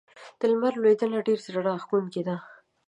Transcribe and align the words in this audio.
د 0.39 0.41
لمر 0.51 0.73
لوېدنه 0.81 1.19
ډېره 1.27 1.41
زړه 1.47 1.61
راښکونکې 1.67 2.21
ده. 2.27 2.35